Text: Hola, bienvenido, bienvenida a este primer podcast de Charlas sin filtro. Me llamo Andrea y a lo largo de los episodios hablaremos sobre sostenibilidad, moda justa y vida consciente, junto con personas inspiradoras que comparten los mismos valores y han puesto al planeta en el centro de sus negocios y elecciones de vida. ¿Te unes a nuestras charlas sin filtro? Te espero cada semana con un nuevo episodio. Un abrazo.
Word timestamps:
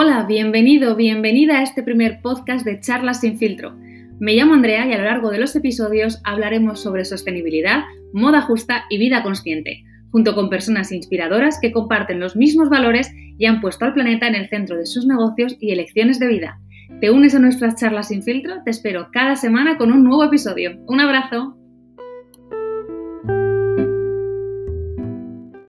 Hola, 0.00 0.26
bienvenido, 0.28 0.94
bienvenida 0.94 1.58
a 1.58 1.62
este 1.64 1.82
primer 1.82 2.22
podcast 2.22 2.64
de 2.64 2.78
Charlas 2.78 3.18
sin 3.22 3.36
filtro. 3.36 3.74
Me 4.20 4.34
llamo 4.34 4.54
Andrea 4.54 4.86
y 4.86 4.92
a 4.92 4.98
lo 4.98 5.02
largo 5.02 5.28
de 5.28 5.40
los 5.40 5.56
episodios 5.56 6.20
hablaremos 6.22 6.78
sobre 6.78 7.04
sostenibilidad, 7.04 7.82
moda 8.12 8.42
justa 8.42 8.84
y 8.90 8.98
vida 8.98 9.24
consciente, 9.24 9.82
junto 10.12 10.36
con 10.36 10.50
personas 10.50 10.92
inspiradoras 10.92 11.58
que 11.60 11.72
comparten 11.72 12.20
los 12.20 12.36
mismos 12.36 12.68
valores 12.68 13.12
y 13.38 13.46
han 13.46 13.60
puesto 13.60 13.86
al 13.86 13.94
planeta 13.94 14.28
en 14.28 14.36
el 14.36 14.48
centro 14.48 14.76
de 14.76 14.86
sus 14.86 15.04
negocios 15.04 15.56
y 15.58 15.72
elecciones 15.72 16.20
de 16.20 16.28
vida. 16.28 16.60
¿Te 17.00 17.10
unes 17.10 17.34
a 17.34 17.40
nuestras 17.40 17.74
charlas 17.74 18.06
sin 18.06 18.22
filtro? 18.22 18.62
Te 18.64 18.70
espero 18.70 19.08
cada 19.12 19.34
semana 19.34 19.78
con 19.78 19.90
un 19.90 20.04
nuevo 20.04 20.22
episodio. 20.22 20.78
Un 20.86 21.00
abrazo. 21.00 21.57